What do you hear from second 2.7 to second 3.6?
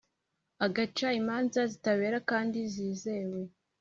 zizewe